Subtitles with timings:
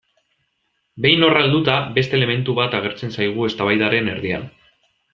[1.05, 4.53] Behin horra helduta, beste elementu bat agertzen zaigu eztabaidaren erdian.